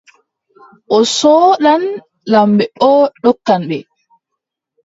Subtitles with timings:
[0.95, 1.83] O soodan,
[2.31, 3.77] lamɓe boo ndonkan ɓe.